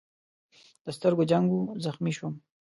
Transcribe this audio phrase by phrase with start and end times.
[0.85, 2.33] د سترګو جنګ و، زخمي شوم.